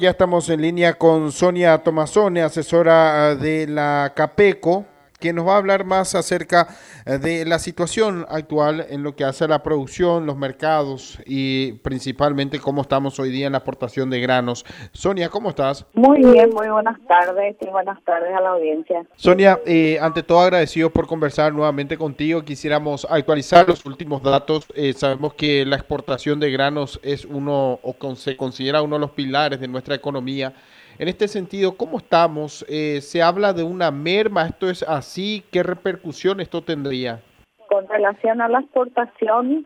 Ya 0.00 0.10
estamos 0.10 0.48
en 0.48 0.62
línea 0.62 0.94
con 0.94 1.32
Sonia 1.32 1.76
Tomazone, 1.78 2.42
asesora 2.42 3.34
de 3.34 3.66
la 3.66 4.12
CAPECO, 4.14 4.86
quien 5.18 5.36
nos 5.36 5.46
va 5.46 5.54
a 5.54 5.58
hablar 5.58 5.84
más 5.84 6.14
acerca 6.14 6.68
eh, 7.06 7.18
de 7.18 7.44
la 7.44 7.58
situación 7.58 8.26
actual 8.28 8.86
en 8.88 9.02
lo 9.02 9.16
que 9.16 9.24
hace 9.24 9.44
a 9.44 9.48
la 9.48 9.62
producción, 9.62 10.26
los 10.26 10.36
mercados 10.36 11.18
y 11.26 11.72
principalmente 11.82 12.60
cómo 12.60 12.82
estamos 12.82 13.18
hoy 13.18 13.30
día 13.30 13.46
en 13.46 13.52
la 13.52 13.58
aportación 13.58 14.10
de 14.10 14.20
granos. 14.20 14.64
Sonia, 14.92 15.28
¿cómo 15.28 15.50
estás? 15.50 15.86
Muy 15.94 16.18
bien, 16.18 16.50
muy 16.50 16.68
buenas 16.68 16.98
tardes 17.06 17.56
y 17.60 17.68
buenas 17.68 18.02
tardes 18.04 18.34
a 18.34 18.40
la 18.40 18.50
audiencia. 18.50 19.06
Sonia, 19.16 19.58
eh, 19.66 19.98
ante 20.00 20.22
todo 20.22 20.40
agradecido 20.40 20.90
por 20.90 21.06
conversar 21.06 21.52
nuevamente 21.52 21.96
contigo. 21.96 22.44
Quisiéramos 22.44 23.06
actualizar 23.10 23.68
los 23.68 23.84
últimos 23.86 24.22
datos. 24.22 24.66
Eh, 24.74 24.92
sabemos 24.92 25.34
que 25.34 25.64
la 25.66 25.76
exportación 25.76 26.40
de 26.40 26.50
granos 26.50 27.00
es 27.02 27.24
uno 27.24 27.80
o 27.82 27.96
se 28.14 28.36
considera 28.36 28.82
uno 28.82 28.96
de 28.96 29.00
los 29.00 29.10
pilares 29.10 29.60
de 29.60 29.68
nuestra 29.68 29.94
economía. 29.94 30.54
En 30.98 31.06
este 31.06 31.28
sentido, 31.28 31.76
¿cómo 31.76 31.98
estamos? 31.98 32.66
Eh, 32.68 33.00
se 33.02 33.22
habla 33.22 33.52
de 33.52 33.62
una 33.62 33.92
merma, 33.92 34.46
¿esto 34.46 34.68
es 34.68 34.82
así? 34.82 35.44
¿Qué 35.52 35.62
repercusión 35.62 36.40
esto 36.40 36.60
tendría? 36.62 37.20
Con 37.68 37.86
relación 37.86 38.40
a 38.40 38.48
la 38.48 38.58
exportación, 38.58 39.64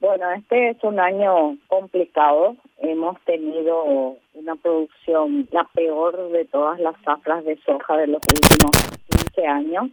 bueno, 0.00 0.32
este 0.32 0.70
es 0.70 0.82
un 0.82 0.98
año 0.98 1.56
complicado. 1.68 2.56
Hemos 2.78 3.20
tenido 3.20 4.16
una 4.34 4.56
producción 4.56 5.46
la 5.52 5.62
peor 5.74 6.32
de 6.32 6.44
todas 6.46 6.80
las 6.80 6.96
zafras 7.04 7.44
de 7.44 7.56
soja 7.64 7.96
de 7.96 8.08
los 8.08 8.22
últimos 8.26 8.72
15 9.32 9.46
años. 9.46 9.90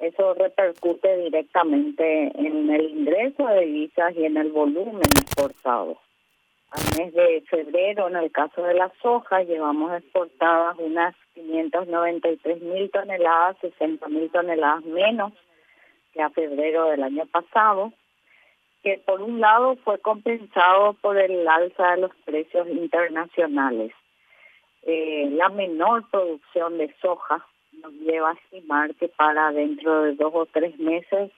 Eso 0.00 0.34
repercute 0.34 1.18
directamente 1.18 2.32
en 2.34 2.68
el 2.68 2.90
ingreso 2.90 3.46
de 3.46 3.60
divisas 3.60 4.12
y 4.16 4.24
en 4.24 4.38
el 4.38 4.50
volumen 4.50 5.06
exportado 5.16 5.98
mes 6.96 7.12
de 7.12 7.44
febrero, 7.48 8.08
en 8.08 8.16
el 8.16 8.32
caso 8.32 8.62
de 8.62 8.74
la 8.74 8.90
soja, 9.00 9.42
llevamos 9.42 9.92
exportadas 9.92 10.76
unas 10.78 11.14
593 11.34 12.62
mil 12.62 12.90
toneladas, 12.90 13.56
60 13.60 14.08
mil 14.08 14.30
toneladas 14.30 14.84
menos 14.84 15.32
que 16.12 16.22
a 16.22 16.30
febrero 16.30 16.90
del 16.90 17.02
año 17.02 17.26
pasado, 17.26 17.92
que 18.82 18.98
por 18.98 19.22
un 19.22 19.40
lado 19.40 19.76
fue 19.84 19.98
compensado 19.98 20.94
por 20.94 21.16
el 21.16 21.46
alza 21.46 21.92
de 21.92 22.02
los 22.02 22.14
precios 22.24 22.68
internacionales. 22.68 23.92
Eh, 24.82 25.28
la 25.32 25.48
menor 25.48 26.08
producción 26.10 26.78
de 26.78 26.94
soja 27.00 27.44
nos 27.82 27.92
lleva 27.92 28.30
a 28.30 28.34
estimar 28.34 28.94
que 28.94 29.08
para 29.08 29.52
dentro 29.52 30.02
de 30.02 30.14
dos 30.14 30.32
o 30.34 30.46
tres 30.46 30.78
meses 30.78 31.30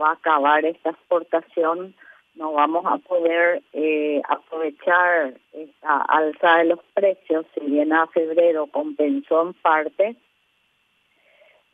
va 0.00 0.10
a 0.10 0.14
acabar 0.14 0.64
esta 0.64 0.90
exportación 0.90 1.94
no 2.34 2.52
vamos 2.52 2.84
a 2.86 2.96
poder 2.98 3.62
eh, 3.72 4.22
aprovechar 4.62 5.34
esta 5.52 6.02
alza 6.02 6.58
de 6.58 6.64
los 6.66 6.78
precios, 6.94 7.46
si 7.54 7.60
bien 7.66 7.92
a 7.92 8.06
febrero 8.08 8.66
compensó 8.66 9.42
en 9.42 9.54
parte 9.54 10.16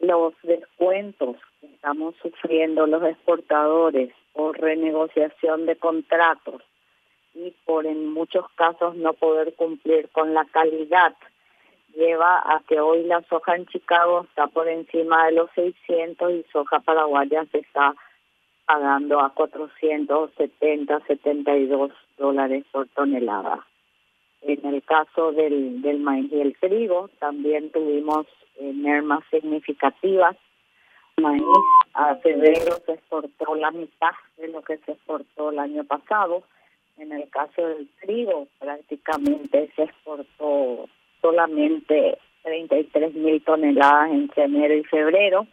los 0.00 0.32
descuentos 0.42 1.36
que 1.60 1.66
estamos 1.66 2.14
sufriendo 2.22 2.86
los 2.86 3.02
exportadores 3.02 4.12
por 4.32 4.58
renegociación 4.58 5.66
de 5.66 5.76
contratos 5.76 6.62
y 7.34 7.52
por 7.64 7.84
en 7.84 8.12
muchos 8.12 8.46
casos 8.54 8.94
no 8.96 9.12
poder 9.12 9.54
cumplir 9.54 10.08
con 10.10 10.34
la 10.34 10.44
calidad 10.46 11.14
lleva 11.94 12.38
a 12.38 12.62
que 12.68 12.80
hoy 12.80 13.02
la 13.04 13.22
soja 13.22 13.56
en 13.56 13.66
Chicago 13.66 14.24
está 14.28 14.46
por 14.46 14.68
encima 14.68 15.26
de 15.26 15.32
los 15.32 15.50
600 15.54 16.32
y 16.32 16.44
soja 16.52 16.80
paraguaya 16.80 17.44
se 17.50 17.58
está 17.58 17.94
pagando 18.68 19.18
a 19.20 19.30
470, 19.30 21.00
72 21.06 21.90
dólares 22.18 22.66
por 22.70 22.86
tonelada. 22.88 23.66
En 24.42 24.62
el 24.66 24.82
caso 24.82 25.32
del, 25.32 25.80
maíz 26.00 26.30
y 26.30 26.42
el 26.42 26.54
trigo, 26.58 27.08
también 27.18 27.70
tuvimos 27.70 28.26
eh, 28.60 28.70
mermas 28.74 29.20
significativas. 29.30 30.36
Maíz 31.16 31.42
a 31.94 32.16
febrero 32.16 32.76
se 32.84 32.92
exportó 32.92 33.54
la 33.54 33.70
mitad 33.70 34.12
de 34.36 34.48
lo 34.48 34.60
que 34.60 34.76
se 34.76 34.92
exportó 34.92 35.50
el 35.50 35.60
año 35.60 35.84
pasado. 35.84 36.42
En 36.98 37.10
el 37.12 37.26
caso 37.30 37.66
del 37.66 37.88
trigo, 38.02 38.48
prácticamente 38.58 39.72
se 39.76 39.84
exportó 39.84 40.90
solamente 41.22 42.18
33 42.42 43.14
mil 43.14 43.42
toneladas 43.42 44.10
entre 44.10 44.44
enero 44.44 44.74
y 44.74 44.84
febrero. 44.84 45.46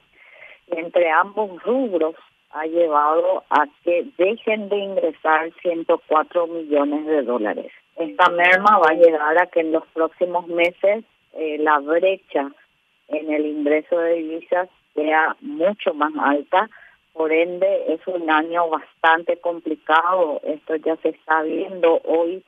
entre 0.68 1.10
ambos 1.12 1.64
rubros 1.64 2.16
ha 2.56 2.66
llevado 2.66 3.44
a 3.50 3.66
que 3.84 4.06
dejen 4.18 4.70
de 4.70 4.78
ingresar 4.78 5.52
104 5.62 6.48
millones 6.48 7.06
de 7.06 7.22
dólares. 7.24 7.72
Esta 7.98 8.30
merma 8.30 8.80
va 8.80 8.92
a 8.92 8.94
llegar 8.94 9.38
a 9.42 9.48
que 9.48 9.60
en 9.60 9.74
los 9.74 9.86
próximos 9.88 10.48
meses 10.48 11.04
eh, 11.34 11.58
la 11.60 11.80
brecha 11.80 12.50
en 13.10 13.32
el 13.32 13.46
ingreso 13.46 13.98
de 14.00 14.14
divisas 14.16 14.70
sea 14.94 15.36
mucho 15.42 15.94
más 15.94 16.14
alta, 16.18 16.70
por 17.14 17.32
ende 17.32 17.94
es 17.94 18.02
un 18.08 18.30
año 18.30 18.70
bastante 18.70 19.38
complicado, 19.38 20.42
esto 20.44 20.76
ya 20.78 20.96
se 20.98 21.10
está 21.10 21.44
viendo 21.44 22.02
hoy 22.04 22.44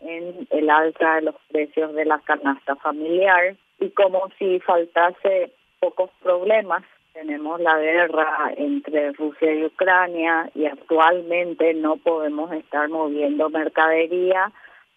en 0.00 0.46
el 0.50 0.70
alza 0.70 1.16
de 1.16 1.22
los 1.22 1.34
precios 1.50 1.94
de 1.94 2.04
la 2.04 2.18
canasta 2.20 2.76
familiar. 2.76 3.56
Y 3.78 3.90
como 3.90 4.28
si 4.38 4.60
faltase 4.60 5.52
pocos 5.80 6.10
problemas 6.22 6.82
tenemos 7.12 7.60
la 7.60 7.78
guerra 7.78 8.52
entre 8.56 9.12
Rusia 9.12 9.52
y 9.52 9.64
Ucrania 9.64 10.50
y 10.54 10.66
actualmente 10.66 11.74
no 11.74 11.96
podemos 11.96 12.52
estar 12.52 12.88
moviendo 12.88 13.50
mercadería 13.50 14.52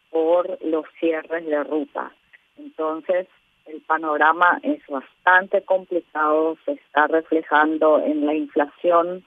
por 0.09 0.57
los 0.63 0.85
cierres 0.99 1.45
de 1.45 1.63
ruta. 1.63 2.11
Entonces, 2.57 3.27
el 3.65 3.81
panorama 3.81 4.59
es 4.61 4.81
bastante 4.87 5.63
complicado, 5.63 6.57
se 6.65 6.73
está 6.73 7.07
reflejando 7.07 7.99
en 7.99 8.25
la 8.25 8.33
inflación 8.35 9.23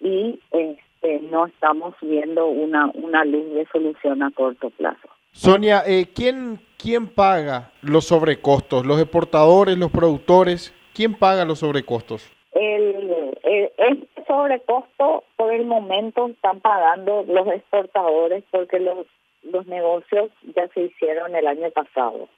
y 0.00 0.40
este, 0.50 1.20
no 1.30 1.46
estamos 1.46 1.94
viendo 2.00 2.46
una, 2.46 2.90
una 2.94 3.24
luz 3.24 3.52
de 3.54 3.66
solución 3.72 4.22
a 4.22 4.30
corto 4.30 4.70
plazo. 4.70 5.08
Sonia, 5.32 5.82
eh, 5.86 6.08
¿quién, 6.14 6.60
¿quién 6.76 7.08
paga 7.08 7.72
los 7.82 8.06
sobrecostos? 8.06 8.84
¿Los 8.84 9.00
exportadores, 9.00 9.78
los 9.78 9.90
productores? 9.90 10.74
¿Quién 10.94 11.14
paga 11.14 11.44
los 11.44 11.60
sobrecostos? 11.60 12.30
El, 12.52 13.36
el, 13.44 14.08
sobrecosto 14.26 15.24
por 15.36 15.52
el 15.52 15.64
momento 15.64 16.28
están 16.28 16.60
pagando 16.60 17.24
los 17.26 17.46
exportadores 17.48 18.44
porque 18.50 18.80
los, 18.80 19.06
los 19.42 19.66
negocios 19.66 20.30
ya 20.54 20.68
se 20.68 20.82
hicieron 20.82 21.34
el 21.34 21.46
año 21.46 21.70
pasado. 21.70 22.28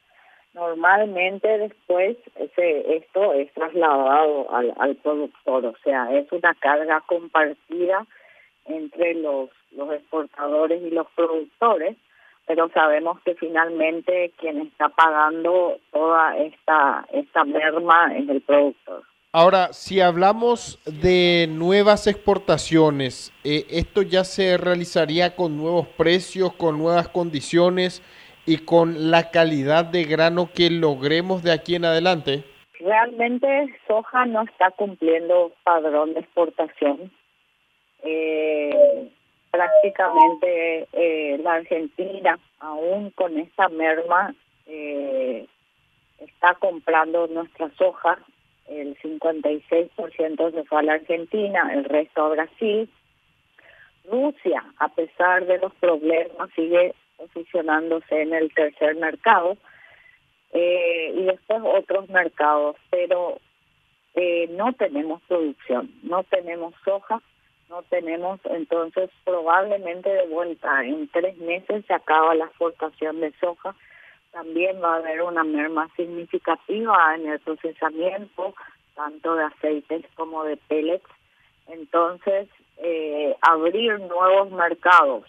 Normalmente 0.54 1.48
después 1.58 2.18
ese, 2.36 2.96
esto 2.96 3.32
es 3.32 3.50
trasladado 3.54 4.54
al, 4.54 4.74
al 4.78 4.96
productor, 4.96 5.64
o 5.64 5.74
sea, 5.82 6.14
es 6.14 6.30
una 6.30 6.54
carga 6.54 7.00
compartida 7.06 8.06
entre 8.66 9.14
los, 9.14 9.48
los 9.70 9.92
exportadores 9.94 10.82
y 10.82 10.90
los 10.90 11.06
productores 11.16 11.96
pero 12.47 12.69
sabemos 12.70 13.20
que 13.25 13.34
finalmente 13.34 14.32
quien 14.38 14.60
está 14.62 14.88
pagando 14.88 15.78
toda 15.92 16.36
esta, 16.38 17.06
esta 17.12 17.44
merma 17.44 18.14
es 18.16 18.28
el 18.28 18.41
productor. 18.42 19.04
Ahora, 19.34 19.72
si 19.72 20.00
hablamos 20.00 20.78
de 20.84 21.47
nuevas 21.48 22.06
exportaciones, 22.06 23.32
eh, 23.44 23.64
¿esto 23.70 24.02
ya 24.02 24.25
se 24.25 24.58
realizaría 24.58 25.34
con 25.36 25.56
nuevos 25.56 25.88
precios, 25.88 26.52
con 26.52 26.76
nuevas 26.76 27.08
condiciones 27.08 28.02
y 28.44 28.58
con 28.58 29.10
la 29.10 29.31
calidad 29.31 29.86
de 29.86 30.04
grano 30.04 30.50
que 30.54 30.69
logremos 30.69 31.42
de 31.42 31.52
aquí 31.52 31.76
en 31.76 31.86
adelante? 31.86 32.44
Realmente 32.78 33.75
soja 33.86 34.26
no 34.26 34.42
está 34.42 34.70
cumpliendo 34.72 35.52
padrón 35.62 36.12
de 36.12 36.20
exportación. 36.20 37.10
Eh, 38.02 39.08
prácticamente 39.52 40.88
eh, 40.94 41.38
la 41.42 41.54
Argentina, 41.56 42.38
aún 42.58 43.10
con 43.10 43.38
esta 43.38 43.68
merma, 43.68 44.34
eh, 44.66 45.46
está 46.19 46.54
comprando 46.54 47.26
nuestra 47.28 47.70
soja. 47.76 48.19
El 48.66 48.96
56% 48.99 50.52
se 50.52 50.64
fue 50.64 50.78
a 50.78 50.82
la 50.82 50.94
Argentina, 50.94 51.70
el 51.75 51.84
resto 51.84 52.25
a 52.25 52.28
Brasil. 52.31 52.88
Rusia, 54.10 54.64
a 54.78 54.88
pesar 54.88 55.44
de 55.46 55.58
los 55.58 55.75
problemas, 55.75 56.48
sigue 56.56 56.94
posicionándose 57.19 58.22
en 58.22 58.32
el 58.32 58.52
tercer 58.55 58.96
mercado. 58.96 59.58
Eh, 60.55 61.12
y 61.14 61.25
después 61.25 61.60
otros 61.62 62.08
mercados, 62.08 62.76
pero 62.90 63.38
no 64.50 64.72
tenemos 64.75 65.22
producción, 65.22 65.90
no 66.02 66.22
tenemos 66.25 66.75
soja, 66.84 67.22
no 67.72 67.82
tenemos, 67.84 68.38
entonces 68.44 69.08
probablemente 69.24 70.10
de 70.10 70.26
vuelta 70.26 70.84
en 70.84 71.08
tres 71.08 71.38
meses 71.38 71.84
se 71.86 71.94
acaba 71.94 72.34
la 72.34 72.44
exportación 72.44 73.20
de 73.20 73.32
soja. 73.40 73.74
También 74.30 74.82
va 74.82 74.94
a 74.94 74.98
haber 74.98 75.22
una 75.22 75.42
merma 75.42 75.88
significativa 75.96 77.14
en 77.14 77.30
el 77.30 77.40
procesamiento, 77.40 78.54
tanto 78.94 79.34
de 79.36 79.44
aceites 79.44 80.04
como 80.16 80.44
de 80.44 80.58
pellets. 80.58 81.08
Entonces, 81.69 82.46
eh, 82.76 83.34
abrir 83.40 83.98
nuevos 84.00 84.50
mercados 84.50 85.24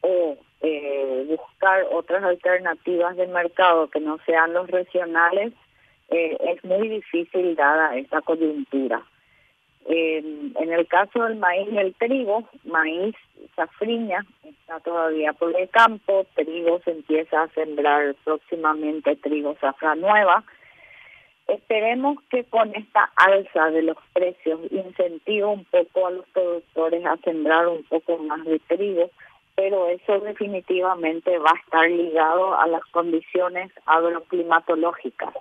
o 0.00 0.36
eh, 0.60 1.24
buscar 1.28 1.86
otras 1.90 2.22
alternativas 2.22 3.16
de 3.16 3.26
mercado 3.26 3.88
que 3.88 3.98
no 3.98 4.18
sean 4.26 4.52
los 4.52 4.70
regionales 4.70 5.52
eh, 6.08 6.36
es 6.40 6.64
muy 6.64 6.88
difícil 6.88 7.56
dada 7.56 7.96
esta 7.96 8.20
coyuntura. 8.20 9.02
En 9.86 10.72
el 10.72 10.86
caso 10.86 11.24
del 11.24 11.36
maíz 11.36 11.68
y 11.70 11.78
el 11.78 11.94
trigo, 11.94 12.44
maíz 12.64 13.14
safriña 13.54 14.24
está 14.42 14.80
todavía 14.80 15.32
por 15.32 15.58
el 15.58 15.68
campo, 15.68 16.26
trigo 16.34 16.80
se 16.84 16.92
empieza 16.92 17.42
a 17.42 17.48
sembrar 17.48 18.14
próximamente 18.24 19.16
trigo 19.16 19.56
zafra 19.60 19.94
nueva. 19.94 20.44
Esperemos 21.46 22.16
que 22.30 22.44
con 22.44 22.74
esta 22.74 23.10
alza 23.16 23.70
de 23.70 23.82
los 23.82 23.98
precios 24.14 24.60
incentive 24.70 25.44
un 25.44 25.64
poco 25.66 26.06
a 26.06 26.10
los 26.12 26.26
productores 26.28 27.04
a 27.04 27.18
sembrar 27.18 27.68
un 27.68 27.84
poco 27.84 28.16
más 28.18 28.42
de 28.46 28.58
trigo, 28.60 29.10
pero 29.54 29.88
eso 29.88 30.20
definitivamente 30.20 31.38
va 31.38 31.50
a 31.50 31.60
estar 31.60 31.90
ligado 31.90 32.58
a 32.58 32.66
las 32.66 32.84
condiciones 32.86 33.70
agroclimatológicas. 33.84 35.34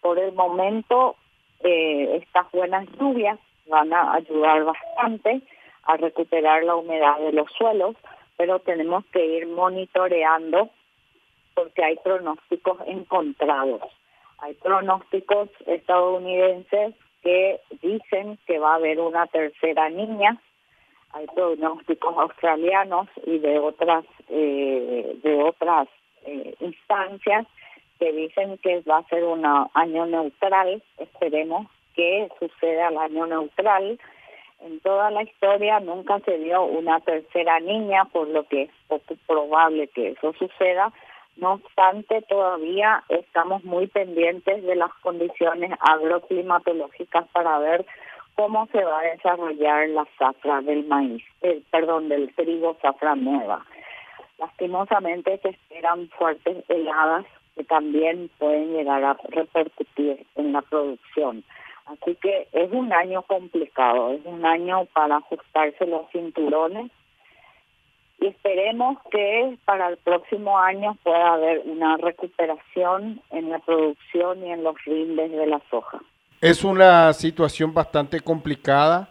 Por 0.00 0.20
el 0.20 0.32
momento, 0.32 1.16
eh, 1.60 2.20
estas 2.22 2.50
buenas 2.52 2.86
lluvias 2.98 3.38
van 3.66 3.92
a 3.92 4.14
ayudar 4.14 4.64
bastante 4.64 5.42
a 5.84 5.96
recuperar 5.96 6.64
la 6.64 6.76
humedad 6.76 7.18
de 7.18 7.32
los 7.32 7.50
suelos, 7.52 7.96
pero 8.36 8.58
tenemos 8.60 9.04
que 9.06 9.24
ir 9.24 9.46
monitoreando 9.46 10.70
porque 11.54 11.84
hay 11.84 11.96
pronósticos 11.96 12.78
encontrados. 12.86 13.82
Hay 14.38 14.54
pronósticos 14.54 15.48
estadounidenses 15.66 16.94
que 17.22 17.60
dicen 17.80 18.38
que 18.46 18.58
va 18.58 18.72
a 18.72 18.76
haber 18.76 19.00
una 19.00 19.26
tercera 19.26 19.88
niña, 19.88 20.40
hay 21.12 21.26
pronósticos 21.28 22.18
australianos 22.18 23.08
y 23.24 23.38
de 23.38 23.58
otras 23.58 24.04
eh, 24.28 25.16
de 25.22 25.42
otras 25.42 25.88
eh, 26.26 26.54
instancias 26.60 27.46
que 27.98 28.12
dicen 28.12 28.58
que 28.58 28.80
va 28.80 28.98
a 28.98 29.08
ser 29.08 29.22
un 29.24 29.44
año 29.74 30.06
neutral. 30.06 30.82
Esperemos 30.98 31.68
que 31.94 32.28
suceda 32.38 32.88
el 32.88 32.98
año 32.98 33.26
neutral. 33.26 33.98
En 34.60 34.80
toda 34.80 35.10
la 35.10 35.22
historia 35.22 35.80
nunca 35.80 36.20
se 36.20 36.38
dio 36.38 36.64
una 36.64 37.00
tercera 37.00 37.60
niña, 37.60 38.04
por 38.06 38.28
lo 38.28 38.44
que 38.44 38.62
es 38.62 38.70
poco 38.88 39.14
probable 39.26 39.88
que 39.88 40.10
eso 40.10 40.32
suceda. 40.38 40.92
No 41.36 41.54
obstante, 41.54 42.22
todavía 42.22 43.02
estamos 43.08 43.64
muy 43.64 43.88
pendientes 43.88 44.62
de 44.62 44.76
las 44.76 44.92
condiciones 45.02 45.72
agroclimatológicas 45.80 47.26
para 47.32 47.58
ver 47.58 47.84
cómo 48.36 48.66
se 48.72 48.82
va 48.84 49.00
a 49.00 49.10
desarrollar 49.10 49.88
la 49.88 50.06
zafra 50.18 50.60
del 50.60 50.84
maíz, 50.86 51.24
eh, 51.42 51.62
perdón, 51.70 52.08
del 52.08 52.32
trigo 52.34 52.76
zafra 52.80 53.16
nueva. 53.16 53.64
Lastimosamente 54.38 55.38
se 55.38 55.50
esperan 55.50 56.08
fuertes 56.10 56.64
heladas 56.68 57.24
que 57.56 57.64
también 57.64 58.30
pueden 58.38 58.72
llegar 58.72 59.04
a 59.04 59.16
repercutir 59.28 60.26
en 60.36 60.52
la 60.52 60.62
producción. 60.62 61.44
Así 61.86 62.16
que 62.16 62.48
es 62.52 62.72
un 62.72 62.92
año 62.92 63.22
complicado, 63.22 64.12
es 64.12 64.24
un 64.24 64.44
año 64.46 64.86
para 64.94 65.16
ajustarse 65.16 65.86
los 65.86 66.10
cinturones 66.10 66.90
y 68.20 68.28
esperemos 68.28 68.96
que 69.10 69.58
para 69.64 69.88
el 69.88 69.98
próximo 69.98 70.58
año 70.58 70.96
pueda 71.02 71.34
haber 71.34 71.60
una 71.66 71.96
recuperación 71.98 73.20
en 73.30 73.50
la 73.50 73.58
producción 73.58 74.46
y 74.46 74.52
en 74.52 74.64
los 74.64 74.76
rindes 74.84 75.30
de 75.30 75.46
la 75.46 75.60
soja. 75.70 76.00
Es 76.40 76.64
una 76.64 77.12
situación 77.12 77.74
bastante 77.74 78.20
complicada 78.20 79.10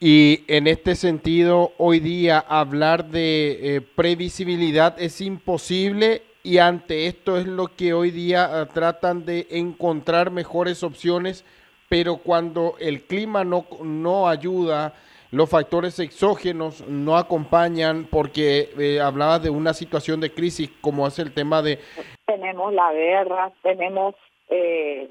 y 0.00 0.44
en 0.46 0.66
este 0.66 0.94
sentido 0.94 1.72
hoy 1.76 1.98
día 2.00 2.38
hablar 2.38 3.06
de 3.06 3.76
eh, 3.76 3.80
previsibilidad 3.80 4.98
es 4.98 5.20
imposible 5.20 6.22
y 6.42 6.58
ante 6.58 7.06
esto 7.06 7.36
es 7.36 7.46
lo 7.46 7.74
que 7.76 7.92
hoy 7.92 8.10
día 8.10 8.60
ah, 8.60 8.66
tratan 8.66 9.24
de 9.24 9.46
encontrar 9.50 10.30
mejores 10.30 10.82
opciones, 10.82 11.44
pero 11.88 12.18
cuando 12.18 12.74
el 12.78 13.02
clima 13.02 13.44
no, 13.44 13.66
no 13.82 14.28
ayuda, 14.28 14.94
los 15.30 15.50
factores 15.50 15.98
exógenos 15.98 16.86
no 16.88 17.16
acompañan 17.16 18.06
porque 18.10 18.70
eh, 18.78 19.00
hablaba 19.00 19.38
de 19.38 19.50
una 19.50 19.74
situación 19.74 20.20
de 20.20 20.32
crisis 20.32 20.70
como 20.80 21.06
es 21.06 21.18
el 21.18 21.32
tema 21.34 21.62
de... 21.62 21.78
Tenemos 22.26 22.72
la 22.72 22.92
guerra, 22.92 23.52
tenemos 23.62 24.14
eh, 24.48 25.10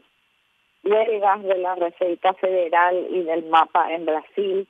huelgas 0.83 1.43
de 1.43 1.57
la 1.57 1.75
Reserva 1.75 2.33
Federal 2.33 3.07
y 3.11 3.23
del 3.23 3.45
mapa 3.45 3.91
en 3.91 4.05
Brasil, 4.05 4.67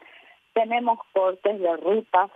tenemos 0.54 1.00
cortes 1.14 1.60
de 1.60 1.78
ruta, 1.78 2.30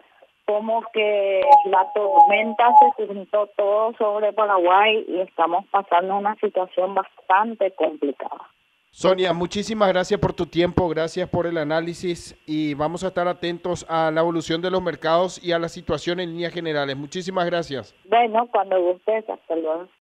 como 0.46 0.84
que 0.94 1.42
la 1.66 1.88
tormenta 1.94 2.72
se 2.98 3.08
juntó 3.08 3.48
todo 3.56 3.94
sobre 3.98 4.34
Paraguay 4.34 5.06
y 5.08 5.20
estamos 5.22 5.66
pasando 5.68 6.18
una 6.18 6.36
situación 6.36 6.94
bastante 6.94 7.72
complicada. 7.72 8.50
Sonia, 8.94 9.32
muchísimas 9.32 9.88
gracias 9.88 10.20
por 10.20 10.34
tu 10.34 10.46
tiempo, 10.46 10.90
gracias 10.90 11.30
por 11.30 11.48
el 11.48 11.58
análisis 11.58 12.36
y 12.46 12.74
vamos 12.74 13.06
a 13.06 13.08
estar 13.08 13.26
atentos 13.26 13.86
a 13.88 14.12
la 14.12 14.20
evolución 14.20 14.62
de 14.62 14.70
los 14.70 14.82
mercados 14.82 15.42
y 15.42 15.54
a 15.54 15.60
la 15.60 15.70
situación 15.70 16.20
en 16.20 16.32
líneas 16.32 16.54
generales. 16.54 16.98
Muchísimas 16.98 17.46
gracias. 17.46 17.96
Bueno, 18.10 18.50
cuando 18.52 18.82
gustes, 18.82 19.30
hasta 19.30 19.56
luego. 19.56 19.88